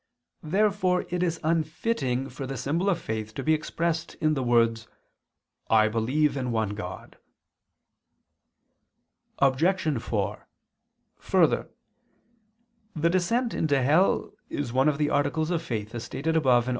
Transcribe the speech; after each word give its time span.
Therefore 0.41 1.05
it 1.09 1.21
is 1.21 1.39
unfitting 1.43 2.27
for 2.29 2.47
the 2.47 2.57
symbol 2.57 2.89
of 2.89 2.99
faith 2.99 3.35
to 3.35 3.43
be 3.43 3.53
expressed 3.53 4.15
in 4.15 4.33
the 4.33 4.41
words: 4.41 4.87
"I 5.69 5.89
believe 5.89 6.35
in 6.35 6.51
one 6.51 6.69
God." 6.69 7.19
Obj. 9.37 9.99
4: 10.01 10.47
Further, 11.17 11.69
the 12.95 13.09
descent 13.11 13.53
into 13.53 13.79
hell 13.79 14.33
is 14.49 14.73
one 14.73 14.89
of 14.89 14.97
the 14.97 15.11
articles 15.11 15.51
of 15.51 15.61
faith, 15.61 15.93
as 15.93 16.03
stated 16.05 16.35
above 16.35 16.67
(A. 16.67 16.69
8). 16.69 16.69